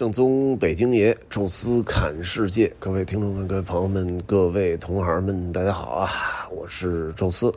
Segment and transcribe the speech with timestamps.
[0.00, 2.74] 正宗北京爷，宙斯侃世界。
[2.78, 6.08] 各位听众们、各位朋友们、各位同行们，大家好啊！
[6.50, 7.52] 我是宙斯。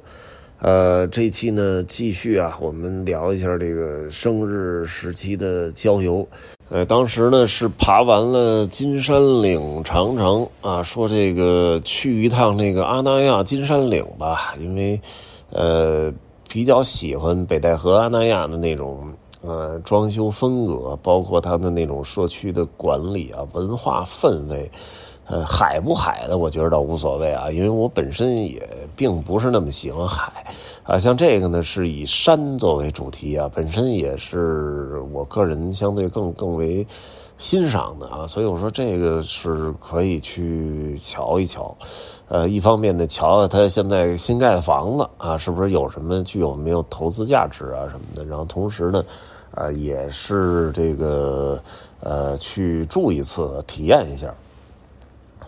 [0.59, 6.27] 呃，这一期呢，继续啊，我们聊一下这个生日时期的郊游。
[6.67, 14.99] 呃，当时呢是爬完了金山岭长城啊，说这个去一趟那个阿那亚金山岭吧，因为
[15.49, 16.13] 呃
[16.49, 19.13] 比较喜欢北戴河阿那亚的那种
[19.43, 24.71] 呃装修风格，包括它的那种社区的管理啊，文化氛围。
[25.25, 28.61] 呃，海不海的，我觉得倒无所谓啊，因为我本身也
[28.93, 30.45] 并不是那么喜欢海
[30.83, 30.99] 啊。
[30.99, 36.85] 像这个呢，是以山作为主题啊，本身也是我个人相对更更为
[37.37, 41.73] 欣赏的啊，所以我说这个是可以去瞧一瞧。
[42.27, 48.25] 呃，一方面呢，瞧瞧他现在新盖的房子啊，是不是有什么具有没有投资价值啊什么的。
[48.25, 49.01] 然后同时呢，
[49.55, 51.61] 啊，也是这个
[51.99, 54.33] 呃去住一次，体验一下。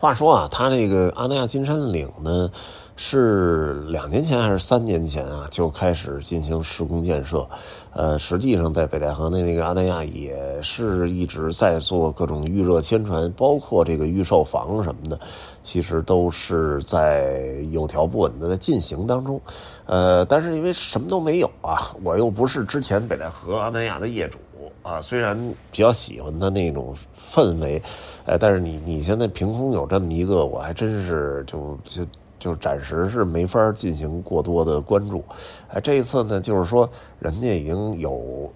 [0.06, 2.48] 话说啊，他这个阿那亚金山岭呢，
[2.96, 7.44] 是两年前还是三年前啊就开始进行施工建设。
[7.92, 15.20] 呃，实际上在北戴河内那个阿那亚也是一直在做各种预热宣传，包括这个预售房什么的，
[15.64, 19.42] 其实都是在有条不紊的在进行当中。
[19.88, 24.38] 呃，但是因为什么都没有啊，我又不是之前北戴河阿那亚的业主。
[24.84, 25.38] 啊，虽然
[25.72, 27.82] 比较喜欢它那种氛围，
[28.26, 32.06] 哎，但是你你现在凭空有这么一个，我还真是就就
[32.40, 35.24] 就暂时是没法进行过多的关注。
[35.70, 38.52] 哎，这一次呢，就是说人家已经有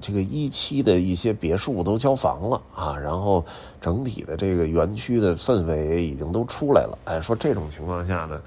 [0.00, 3.44] 这个一期的一些别墅都交房了啊，然后
[3.80, 6.98] 整体的这个园区的氛围已经都出来了。
[7.04, 8.40] 哎，说这种情况下呢。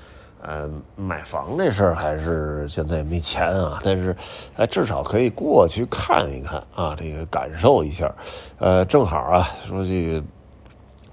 [0.47, 4.15] 呃，买房这事儿还是现在没钱啊，但是，
[4.57, 8.13] 哎，至少可以过去看一看啊，这个感受一下。
[8.59, 10.23] 呃，正好啊，说这个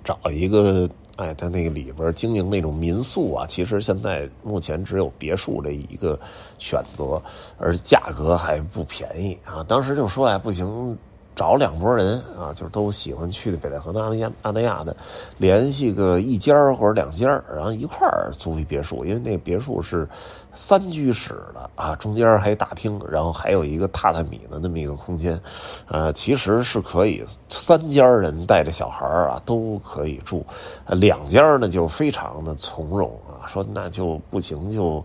[0.04, 6.18] 找一个，哎，他那个里边经营那种民宿啊，其实现在目前只有别墅这一个
[6.58, 7.22] 选择，
[7.56, 9.64] 而价格还不便宜啊。
[9.66, 10.96] 当时就说，哎，不行。
[11.34, 14.94] 找两拨人啊，就是都喜欢去的北戴河的、阿那亚、阿那亚的，
[15.38, 19.04] 联系个一家或者两家然后一块儿租一别墅。
[19.04, 20.06] 因为那别墅是
[20.54, 25.40] 三居室的啊，中间还大厅，然后还有一个榻榻米的那么一个空间，
[25.88, 30.44] 呃，其实是可以三家人带着小孩啊都可以住，
[30.86, 35.02] 两家呢就非常的从容啊，说那就不行就。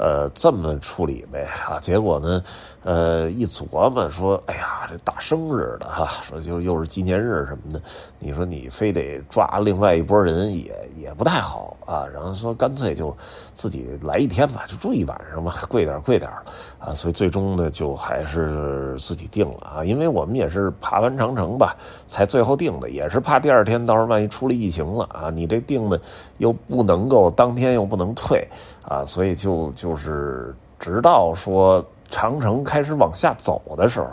[0.00, 1.78] 呃，这么处理呗啊？
[1.78, 2.42] 结果呢，
[2.82, 7.82] 呃，一琢磨说，哎呀，这大生日的哈，说就又是纪念日什么的，
[8.18, 12.06] 你说你非得抓另外一拨人也也不太好啊。
[12.14, 13.14] 然后说干脆就
[13.52, 16.30] 自己来一天吧，就住一晚上吧， 贵点贵点
[16.78, 16.94] 啊。
[16.94, 19.84] 所以最终呢，就还是自己定了啊。
[19.84, 26.00] 因为我们也是爬完长城吧，才最后定的，也是怕第二天到时候万一出了疫情了啊，你这定的
[26.38, 28.48] 又不能够当天又不能退。
[28.82, 34.06] 啊，所以就就就是直到说长城开始往下走的时候。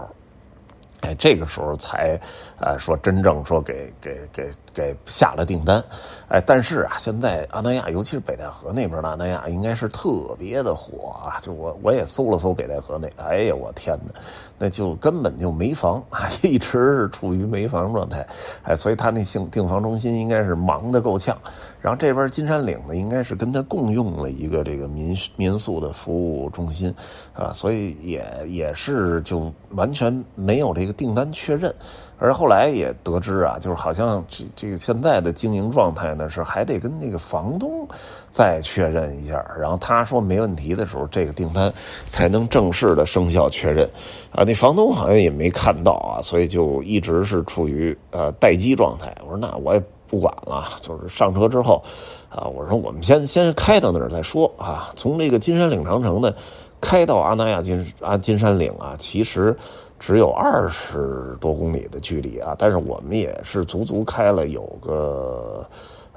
[1.01, 2.19] 哎，这个时候才，
[2.59, 5.81] 呃，说真正说给给给给下了订单，
[6.27, 11.39] 哎，但是啊，现在阿那亚，尤其是北戴河那边的阿那亚，应该是特别的火啊！
[11.39, 14.13] 就我我也搜了搜北戴河那，哎呀，我天哪，
[14.57, 18.25] 那就根本就没房 啊，一直是处于没房状态，
[18.63, 21.37] 哎，所以他那订订房中心应该是忙得够呛。
[21.79, 26.93] 然后这边金山岭呢，应该是跟他共用了一个这个民民宿的服务中心，
[27.33, 31.73] 啊，所以也也是就完全没有这个个订单确认。
[32.17, 37.87] 而后来也得知啊，就是好像这这个现在的经营状态呢，是还得跟那个房东
[38.31, 39.45] 再确认一下。
[39.59, 41.71] 然后他说没问题的时候，这个订单
[42.07, 43.87] 才能正式的生效确认。
[44.31, 49.15] 啊，那房东好像也没看到啊，所以就一直是处于呃待机状态。
[49.21, 49.83] 我说那我也。
[50.09, 51.83] 不管了，就是上车之后，
[52.29, 54.89] 啊，我说我们先先开到那儿再说啊。
[54.95, 56.33] 从这个金山岭长城呢，
[56.79, 59.53] 开到阿那亚金啊金山岭啊，其实
[59.99, 65.65] 只有二十多公里的距离啊，但是我们也是足足开了有个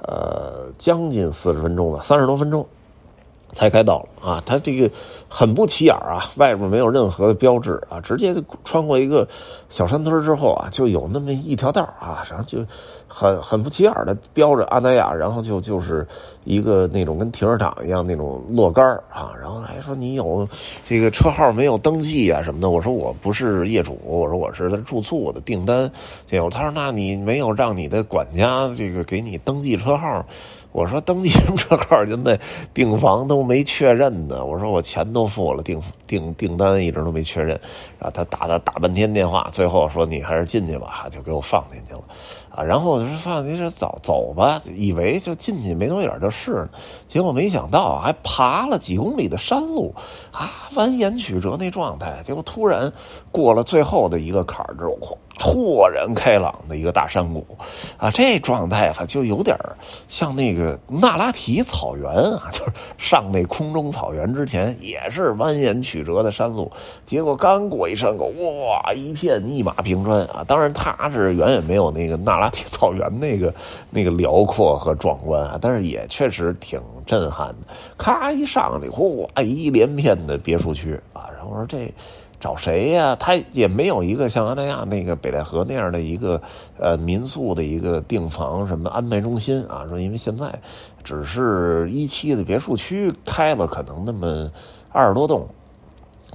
[0.03, 2.65] 呃将近四十分钟吧，三十多分钟。
[3.51, 4.89] 才开到了啊，它这个
[5.27, 9.27] 很不起眼啊，外边没有任何的标志啊，直接就穿过一个
[9.69, 12.65] 小山村之后啊，就有那么一条道啊，然后就
[13.07, 16.07] 很很不起眼的标着阿那亚，然后就就是
[16.43, 20.47] 一个那种跟停车场一样那种落杆啊，然后还说你有
[20.85, 25.91] 这个车号没有登记啊什么的，我说我不是业主，我说我是他住宿的订单，
[26.29, 30.25] 他说那你没有让你的管家这个给你登记车号。
[30.71, 32.03] 我说登记什么这号？
[32.05, 32.37] 您那
[32.73, 34.43] 订房都没确认呢。
[34.45, 37.59] 我说我钱都付了，订订订单一直都没确认。
[38.01, 42.01] 啊他打了打半天电话，最后说你还是进去吧，就给我放进去了。
[42.49, 46.67] 啊，然后我就说放进去走走吧，以为就进去没多远就是
[47.07, 49.95] 结果没想到还爬了几公里的山路，
[50.31, 52.91] 啊，蜿蜒曲折那状态，结果突然
[53.31, 55.17] 过了最后的一个坎儿之后。
[55.43, 57.43] 豁然开朗的一个大山谷，
[57.97, 59.57] 啊，这状态啊，就有点
[60.07, 66.71] 像那个那拉提草原啊， 就是上那空中草原之前也是蜿蜒曲折的山路，
[67.05, 68.25] 结果刚过一山沟，
[68.65, 70.43] 哇，一片一马平川啊！
[70.47, 73.53] 当然，它是远远没有那个那拉提草原那个
[73.89, 77.67] 那个辽阔和壮观啊，但是也确实挺震撼的。
[77.97, 81.93] 咔一上去，嚯，一连片的别墅区啊，然后我说这。
[82.41, 83.15] 找谁呀？
[83.19, 86.41] 他也没有一个像阿那亚那个北戴河那样的一个
[86.79, 89.85] 呃民宿的一个订房什么安排中心啊。
[89.87, 90.51] 说因为现在
[91.03, 94.49] 只是一期的别墅区开了，可能那么
[94.91, 95.47] 二十多栋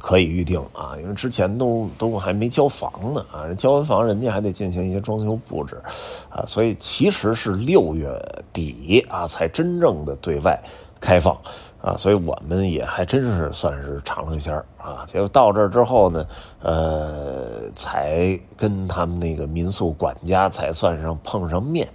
[0.00, 0.94] 可以预定啊。
[1.00, 5.81] 因为之前都都还没交房呢啊，交完房人家还得进行一些装修布置
[6.28, 8.10] 啊，所以其实是六月
[8.52, 10.58] 底啊才真正的对外
[11.00, 11.37] 开放。
[11.78, 15.04] 啊，所以我们也还真是算是尝了鲜儿啊。
[15.06, 16.26] 结果到这儿之后呢，
[16.60, 21.87] 呃，才跟他们那个民宿管家才算上碰上面，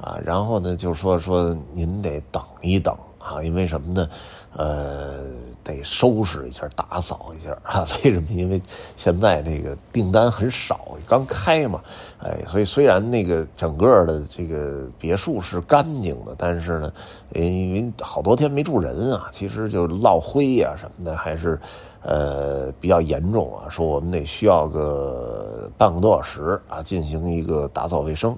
[0.00, 4.08] 啊，然后呢就说说您得等一等啊，因为什么呢？
[4.56, 5.20] 呃，
[5.62, 7.84] 得收拾一下，打扫一下啊。
[8.04, 8.28] 为什么？
[8.30, 8.60] 因为
[8.96, 11.80] 现在这个订单很少，刚开嘛，
[12.18, 16.92] 哎，所以虽然那个整个的这个别墅是干净的，但是呢，
[17.32, 21.58] 因为好多天没住人啊，其实就落灰呀什么的，还是
[22.04, 23.68] 呃比较严重啊。
[23.68, 28.36] 说我们得需要个半个多小时啊，进行一个打扫卫生。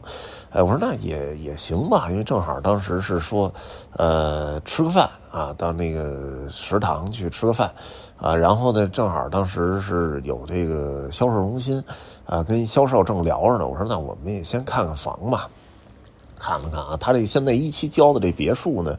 [0.51, 3.53] 哎，我说那也也行吧，因为正好当时是说，
[3.97, 7.71] 呃，吃个饭啊，到那个食堂去吃个饭，
[8.17, 11.83] 啊，然后呢，正好当时是有这个销售中心，
[12.25, 13.67] 啊，跟销售正聊着呢。
[13.67, 15.51] 我说那我们也先看看房吧，
[16.39, 18.97] 看了看啊，他这现在一期交的这别墅呢，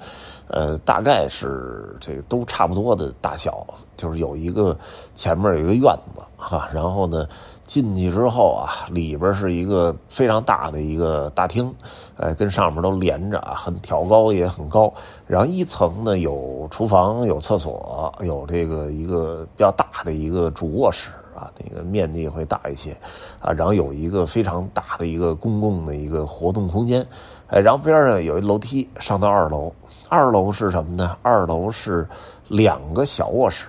[0.48, 3.66] 呃，大概是这个都差不多的大小，
[3.96, 4.78] 就是有一个
[5.16, 7.28] 前面有一个院子哈，然后呢。
[7.68, 11.70] 进去之后啊，里边是一个非常大的一个大厅，
[12.16, 14.94] 呃，跟上面都连着啊，很挑高也很高。
[15.26, 22.96] 然后一层呢有厨房、有厕所、有这个一个比较大的一个主卧室啊，那个面积会大一些
[23.42, 23.52] 啊。
[23.52, 27.06] 然后有一个非常大的一个公共的一个活动空间，
[27.50, 29.74] 哎，然后边上有一楼梯上到二楼。
[30.10, 31.18] 二楼是什么呢？
[31.22, 32.08] 二楼是
[32.50, 33.68] 两个小卧室。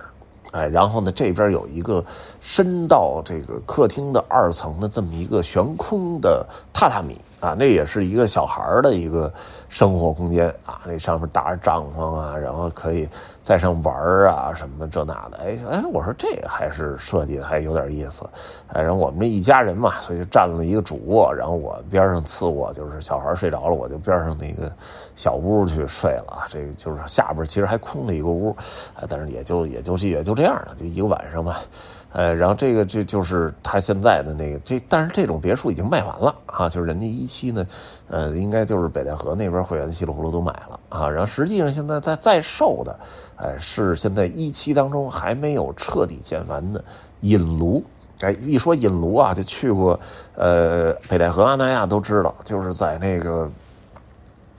[0.51, 2.03] 哎，然后呢，这边有一个
[2.41, 7.17] 伸到这个客厅的二层的这么一个悬空的榻榻米。
[7.39, 9.31] 啊，那也是一个小孩的一个
[9.69, 13.07] 生活空间啊，那上面搭着帐篷啊，然后可以
[13.41, 13.95] 在上玩
[14.25, 15.37] 啊，什么这那的。
[15.37, 18.29] 哎哎，我说这个还是设计的还有点意思。
[18.73, 24.69] 哎，然后我们一家人嘛，所以就占了一个主卧，然后我边上次卧就是小孩睡着了，我就边上那个
[25.15, 26.45] 小屋去睡了。
[26.49, 28.53] 这个就是下边其实还空了一个屋，
[29.07, 31.61] 但是也就也就也就这样了，就一个晚上吧。
[32.11, 37.65] 呃，然后这个这就是他现在的那个这，但是这种别墅已经卖完了啊，就是人家一期呢，
[38.07, 42.99] 呃，应该就是北戴河那边会员稀里糊涂都买了啊，然后实际上现在在在售的，
[43.35, 46.83] 哎，是现在一期当中还没有彻底建完的
[47.21, 47.83] 引炉，
[48.21, 49.99] 哎，一说引炉啊，就去过
[50.35, 53.49] 呃北戴河阿那亚都知道，就是在那个。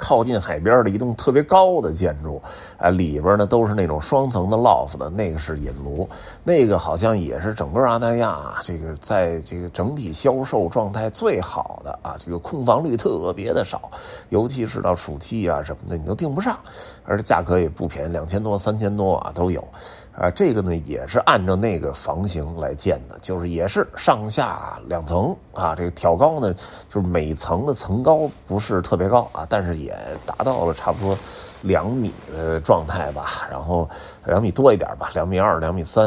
[0.01, 2.41] 靠近海边的一栋特别高的建筑，
[2.79, 6.09] 啊，里边呢都是那种双层的 loft 的，那个是引炉，
[6.43, 13.91] 那个好像也是整个阿那亚这个在这个整体销售状态最好的啊，这个空房率特别的少，
[14.31, 16.59] 尤其是到暑期啊什么的，你都订不上，
[17.05, 19.63] 而且价格也不便宜，两千多、三千多啊都有。
[20.13, 25.75] 啊，这个呢也是按照那个房型来建的，就是也是上下两层啊。
[25.75, 26.53] 这个挑高呢，
[26.91, 29.90] 就是每层的层高不是特别高啊，但是也
[30.27, 31.17] 达到了差不多
[31.63, 33.49] 两米的状态吧。
[33.51, 33.89] 然后
[34.25, 36.07] 两米多一点吧，两米二、两米三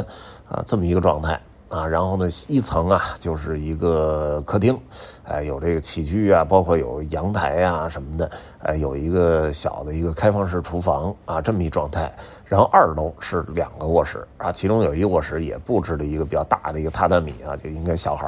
[0.50, 1.86] 啊，这么一个状态啊。
[1.86, 4.80] 然后呢，一层啊就是一个客厅，
[5.26, 12.12] 哎，有这个起居啊，包括有阳台啊什么的，哎，有一个小的一个开放式厨房啊，这么一状态。
[12.46, 18.28] 然后二楼是两个卧室啊，其中有一个卧室也布置了一个比较大的一个榻榻米啊，就应该小孩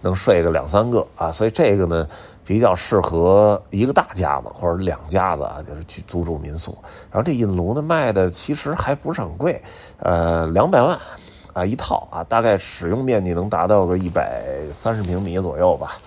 [0.00, 2.08] 能睡个两三个啊，所以这个呢
[2.46, 6.78] 比较适合一个大家子或者两家子啊，就是去租住民宿。
[7.10, 9.60] 然后这引炉呢卖的其实还不是很贵，
[9.98, 10.98] 呃，两百万
[11.58, 15.98] 啊一套啊，大概使用面积能达到个一百三十平米左右吧。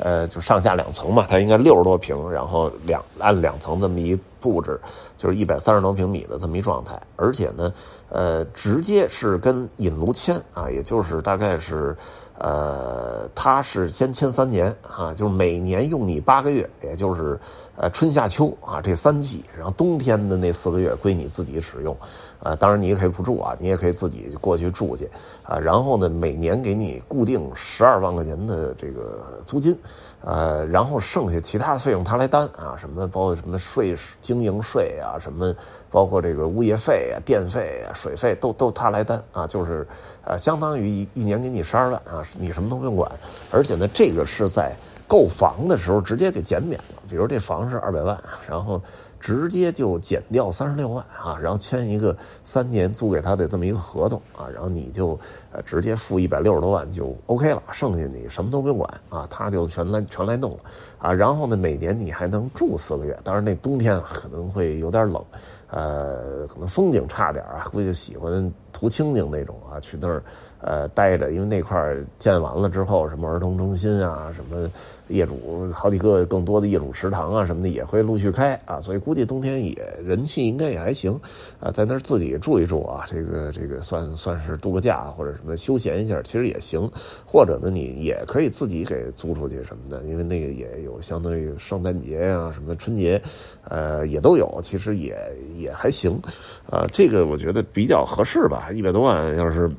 [0.00, 4.80] 呃，就上下两层嘛，它应该六十多平，然后两按两层这么一布置，
[5.18, 7.70] 就是一百三十多平米的这么一状态，而且呢，
[8.08, 11.94] 呃，直接是跟引炉签啊，也就是大概是。
[12.40, 17.36] 呃，他是先签三年啊，就是每年用你八个月，也就是
[17.74, 21.96] 呃春夏秋啊这三季，然后冬天的那四个月归你自己使用，
[22.40, 25.10] 啊，当然你也可以不住啊，你也可以自己过去住去
[25.42, 29.76] 啊，然后呢，每年给你固定十二万块钱的这个租金。
[30.20, 35.54] 呃，然后剩下其他的费用他来担啊，什么包括什么税、经营税啊，什么
[35.90, 39.86] 包括这个物业费啊、电费啊、水费都都他来担啊，就是
[40.24, 43.10] 呃，相当于一一年给你十二万啊，你什么都不用管，
[43.50, 44.74] 而且呢，这个是在
[45.06, 48.80] 购房的时候直接给减免了，比如这房是二百万，然后。
[49.20, 55.18] 直接就减掉三十六万啊，然后签一个三年租给他的这么一个合同啊，然后你就
[55.52, 60.58] 呃直接付一百六十多万就 OK 了，剩下你什么都不用管啊，他就全来全来弄了
[60.98, 65.24] 啊，然后呢每年你还能住四个月，当然那冬天可能会有点冷，
[65.70, 70.22] 呃，可能风景差点啊，估计喜欢图清静那种啊，去那儿。
[70.60, 74.68] 呃，待着，因为那块建完了之后，什么儿童中心啊，什么
[75.06, 81.12] 业主好几个更多的业主食堂啊，什么的也会陆续开啊，所以估计冬天也人气应该也还行
[81.60, 86.90] 啊，在那儿自己住一住啊，这个这个算算是度个假或者什么休闲一下，其实也行。
[87.24, 93.22] 或者呢，你也可以自己给租出去什么的，因为那个也有相当于圣诞节呀、什么春节，
[93.68, 95.16] 呃，也都有，其实也
[95.56, 96.20] 也还行
[96.68, 96.84] 啊。
[96.92, 99.70] 这个我觉得比较合适吧，一百多万要是。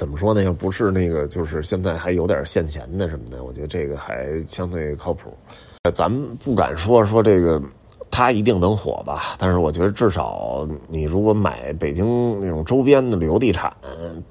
[0.00, 0.42] 怎么说呢？
[0.42, 5.30] 要不是那个，就是现在还有点现钱的什么的，我觉得这个还相对靠谱。
[5.94, 7.60] 咱们不敢说说这个
[8.10, 13.70] 它一定能火吧，但是我觉得至少你如果买北京那种周边的旅游地产，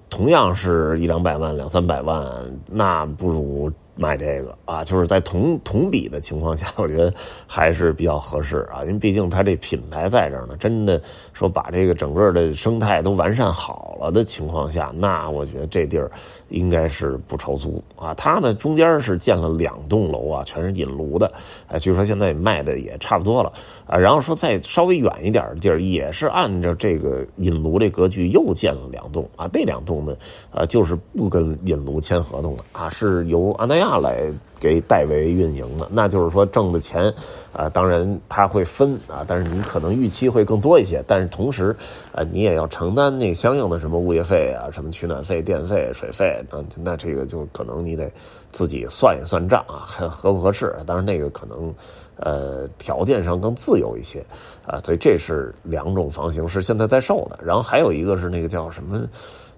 [0.09, 2.27] 同样是一两百万、两三百万，
[2.65, 3.71] 那不如。
[3.99, 7.13] 卖这个啊，就是在同同比的情况下，我觉得
[7.45, 10.55] 还是比较合适啊，因为毕竟它这品牌在这儿呢。
[10.57, 11.01] 真的
[11.33, 16.09] 说把这个整个的生态都完善好了的情况下，那我觉得这地儿
[16.47, 18.13] 应该是不愁租啊。
[18.13, 21.29] 它呢中间是建了两栋楼啊，全是引炉的，
[21.67, 23.51] 哎，据说现在卖的也差不多了
[23.85, 23.97] 啊。
[23.97, 29.49] 然后说再稍微远一点的地儿，也是按照这个引炉这格局又建了两栋啊。
[29.51, 30.15] 那两栋呢，
[30.51, 33.88] 呃，就是不跟引炉签合同的啊，是由安那亚。
[33.97, 37.11] 来给代为运营的，那就是说挣的钱，
[37.53, 41.75] 啊，当然他会分啊，但是你可能预期会更多一些，但是同时，
[42.11, 48.11] 啊，你也要承担那相应的什么物业费啊，什么取暖费、电费、水费，那，那这个就可能你得
[48.51, 50.75] 自己算一算账啊，看合不合适。
[50.85, 51.73] 当然那个可能，
[52.19, 54.25] 呃，条件上更自由一些，
[54.65, 59.07] 啊，所以这是两种房型是现在在售的，然后还有一个是那个叫什么？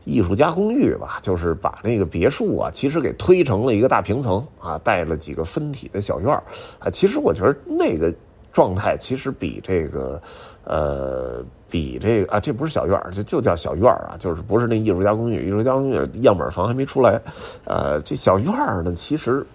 [0.03, 6.33] 艺术家公寓吧，就是把那个别墅啊，其实给推成了一个大平层啊，带了几个分体的小院
[6.79, 6.89] 啊。
[6.91, 8.11] 其实我觉得那个
[8.51, 10.19] 状态其实比这个，
[10.63, 17.21] 呃，比这个啊，这不是小院就就叫小院啊，就是不是那艺术家公寓，艺术家公寓样本房还没出来，
[17.65, 18.51] 呃，这小院
[18.83, 19.45] 呢，其实。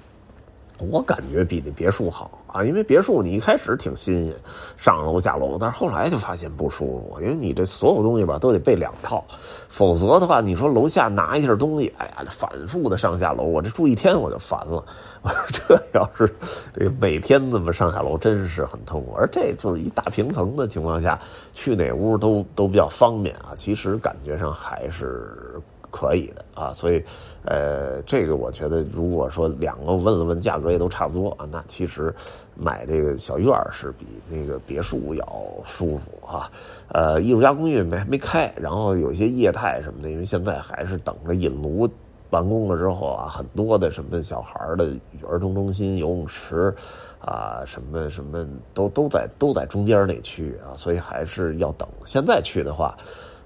[0.79, 4.35] 我感觉比那别墅好啊，因为别墅你一开始挺新鲜，
[4.77, 9.25] 上楼下楼，但是后来就发现不舒服，因为你这所有东西吧都得备两套，
[9.69, 14.85] 否则的话，你说楼下拿一下东西，哎呀，反复的上下楼，我这住一天我就烦了。
[15.23, 16.33] 我说这要是
[16.73, 19.15] 这每天这么上下楼，真是很痛苦。
[19.17, 21.19] 而这就是一大平层的情况下，
[21.53, 23.51] 去哪屋都都比较方便啊。
[23.57, 25.61] 其实感觉上还是。
[25.91, 27.03] 可以的啊，所以，
[27.45, 32.15] 呃，这个我觉得，如果说两个问了问价格也都差不多啊，那其实
[32.55, 36.51] 买这个小院是比那个别墅要舒服啊。
[36.89, 41.89] 呃，艺术家公寓没没开，然后有些业态什么的，因为现在还是等着引炉
[42.31, 44.93] 完工了之后啊，很多的什么小孩的
[45.29, 46.75] 儿童中心、游泳池
[47.21, 51.89] 啊，什么什么都都在都在中间那区域啊，所以还是要等。
[52.05, 52.97] 现在去的话，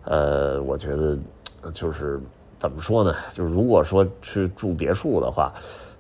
[0.05, 1.19] 呃，我觉得
[1.73, 2.21] 就是。
[2.61, 3.15] 怎么说呢？
[3.33, 5.51] 就是如果说去住别墅的话，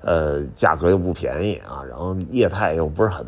[0.02, 3.26] 呃，价格又不便宜啊，然后业态又不是很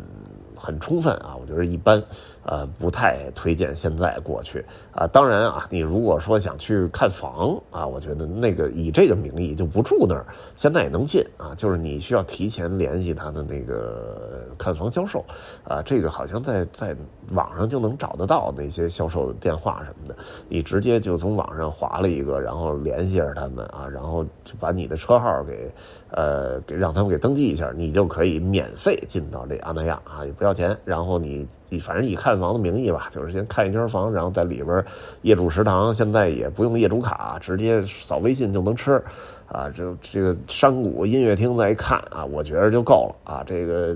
[0.55, 2.01] 很充分啊，我觉得一般，
[2.45, 5.05] 呃，不太推荐现在过去啊。
[5.07, 15.23] 当然啊，你如果说想去看房啊，我觉得那个以这个名义就不住那儿，现在也能进啊，就是你需要提前联系他的那个看房销售，
[15.65, 16.95] 啊，这个好像在在
[17.31, 20.15] 网上就能找得到那些销售电话什么的，
[20.47, 25.69] 你直接就从网上划了一个，然后联系着他们啊，然后就把你的车号给
[26.11, 31.32] 呃给让他们给登记一下，你就可以免费进到这阿那亚啊，也不要钱，然后你
[31.69, 34.83] 你反正以看房的名义吧，就是先看一圈房，然后在里边
[35.21, 39.01] 业主食堂现在也不用业主卡，直接扫微信就能吃。
[39.47, 43.43] 啊，这这个山谷音乐厅再一看啊，我觉得就够了啊。
[43.45, 43.95] 这个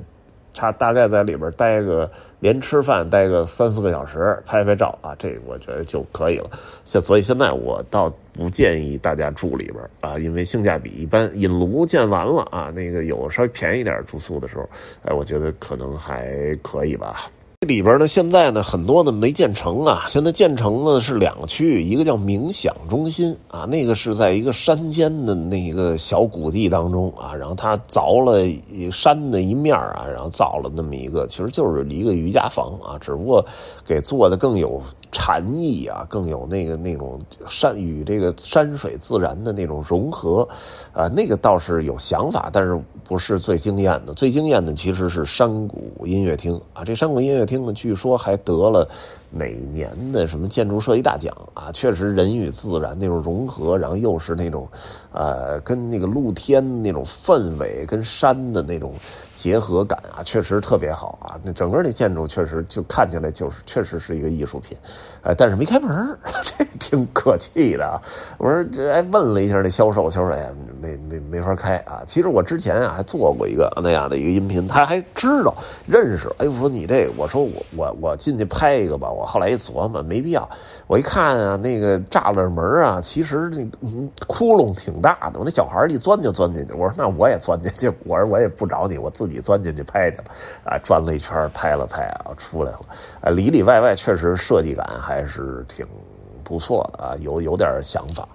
[0.53, 2.07] 差大概在里边待个
[2.39, 6.49] 连吃饭待个三四个小时，拍拍照啊，这我觉得就可以了。
[6.85, 11.29] 现所以现在我倒不建议大家住里边啊，因为性价比一般。
[11.33, 14.69] 引炉建完了啊，那个有稍微便宜点住宿的时候，
[15.03, 17.29] 哎，我觉得可能还可以吧。
[17.61, 20.05] 这里边呢，现在呢很多的没建成啊。
[20.07, 28.47] 现在建成呢是两个区域，一个叫冥想中心啊，那个是在一个山间的那一个小谷地当中啊，然后他凿了
[28.91, 33.43] 山的一面啊，然后造了那么一个，其实就是一个瑜伽房啊，只不过
[33.83, 34.79] 给做的更有
[35.11, 40.47] 禅意啊，更有那个那种山与这个山水自然的那种融合
[40.93, 44.13] 啊，那个倒是有想法，但是不是最惊艳的。
[44.13, 47.47] 最惊艳的其实是山谷音乐厅啊，这山谷音乐。
[47.47, 48.85] 厅呢，据说还得了
[49.31, 51.71] 每年的什么建筑设计大奖啊！
[51.71, 54.67] 确实，人与自然那种融合，然后又是那种，
[55.13, 58.93] 呃，跟那个露天那种氛围，跟山的那种
[59.33, 61.39] 结合感啊，确实特别好啊！
[61.41, 64.77] 那整个那建筑确实就看起来就是，确实是一个艺术品，
[65.23, 68.01] 哎，但是没开门， 这挺可气的！
[68.37, 70.49] 我说这哎，问了一下那销售，销售哎，
[70.81, 72.03] 没没没法开啊！
[72.05, 75.55] 其实我之前啊还做过一个那样的一个音频，他还知道
[75.87, 77.47] 认识，哎，我说你这，我说。
[77.47, 80.49] 我我我进去拍一个吧，我后来一琢磨没必要。
[80.87, 83.65] 我一看啊，那个栅栏门啊，其实那
[84.27, 86.73] 窟窿挺大的，我那小孩一钻就钻进去。
[86.73, 90.23] 我说那我也钻进去，我说我也不找你，我自己钻进去拍去了。
[90.65, 92.81] 啊，转了一圈拍了拍啊，出来了。
[93.21, 95.87] 啊，里里外外确实设计感还是挺
[96.43, 98.27] 不错的啊，有有点想法。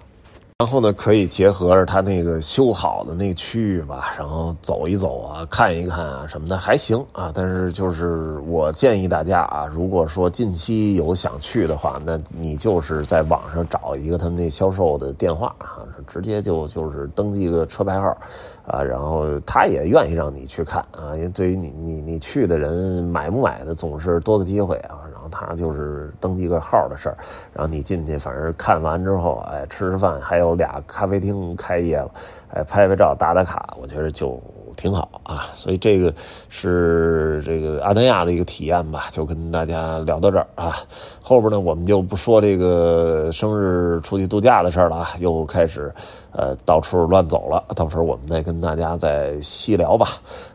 [0.63, 7.29] 然后呢，可以结合着它那个修好的那区域吧，然后走一走啊，看一看啊什么的还行啊。
[7.35, 18.17] 但是就是我建议大家啊，如果说近期有想去的话，那你就是在网上找一个他们那销售的电话啊，直接就就是登记个车牌号
[18.65, 25.02] 啊，然后他也愿意让你去看啊，因为对于你你你去的人买不买的总是多个机会啊。
[25.47, 27.17] 他就是登记个号的事儿，
[27.53, 32.11] 然后你进去，反正看完之后，哎，吃吃饭，还有俩咖啡厅开业了，
[32.53, 34.41] 哎，拍拍照，打打卡，我觉得就。
[34.75, 36.11] 挺好啊，所以这个
[36.49, 40.73] 是这个阿那亚的一个体验吧，就跟大家聊到这儿啊。
[41.21, 45.93] 后边呢，我们就不说这个生日出去度假的事儿了啊，又开始
[46.31, 47.63] 呃到处乱走了。
[47.75, 50.07] 到时候我们再跟大家再细聊吧。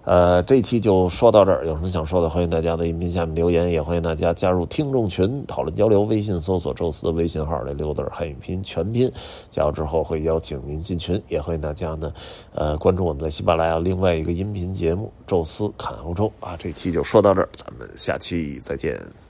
[0.09, 6.01] 呃，这期就说到这儿，有什么想说的，欢迎大家在音频下面留言，也欢迎大家加入听众群讨论交流。
[6.05, 9.13] 微信搜索“宙斯”微信号这六字汉语拼全拼，
[9.51, 12.11] 加入之后会邀请您进群，也欢迎大家呢
[12.55, 14.15] 呃关注我们的喜马拉雅另外。
[14.15, 19.28] 一个音频节目《宙斯侃欧洲》啊，这期就说到这儿，咱们下期再见。